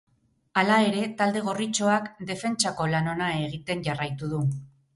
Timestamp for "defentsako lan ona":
2.31-3.31